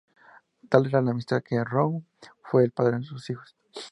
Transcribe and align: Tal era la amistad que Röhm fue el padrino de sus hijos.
Tal 0.67 0.87
era 0.87 0.99
la 1.03 1.11
amistad 1.11 1.43
que 1.43 1.63
Röhm 1.63 2.03
fue 2.41 2.63
el 2.63 2.71
padrino 2.71 3.01
de 3.01 3.05
sus 3.05 3.29
hijos. 3.29 3.55